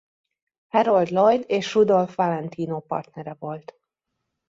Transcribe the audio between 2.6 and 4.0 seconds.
partnere volt.